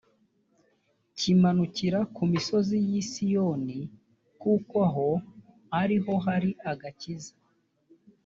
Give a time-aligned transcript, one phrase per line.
[1.17, 3.79] kimanukira ku misozi y’i siyoni
[4.41, 5.09] kuko aho
[5.81, 7.33] ari ho hari agakiza